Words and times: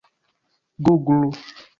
guglu 0.83 1.29